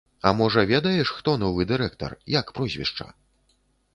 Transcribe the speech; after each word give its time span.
А 0.27 0.29
можа, 0.37 0.61
ведаеш, 0.71 1.11
хто 1.17 1.35
новы 1.43 1.67
дырэктар, 1.73 2.17
як 2.39 2.47
прозвішча? 2.61 3.07